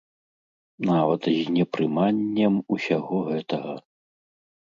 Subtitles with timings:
[0.89, 3.73] Нават з непрыманнем усяго гэтага.